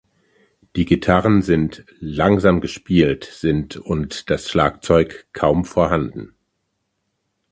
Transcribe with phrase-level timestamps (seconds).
[0.77, 6.33] Die Gitarren sind „langsam gespielt“ sind und das Schlagzeug „kaum vorhanden“.